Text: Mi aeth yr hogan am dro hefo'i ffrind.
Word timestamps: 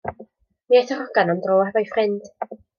Mi 0.71 0.79
aeth 0.79 0.95
yr 0.95 1.03
hogan 1.03 1.31
am 1.35 1.45
dro 1.45 1.61
hefo'i 1.69 1.87
ffrind. 1.93 2.29